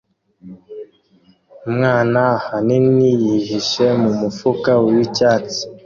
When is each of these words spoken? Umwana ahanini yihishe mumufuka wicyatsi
Umwana 1.67 2.19
ahanini 2.37 3.07
yihishe 3.23 3.85
mumufuka 4.01 4.71
wicyatsi 4.85 5.61